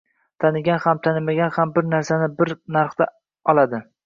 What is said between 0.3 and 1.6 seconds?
Tanigan ham tanimagan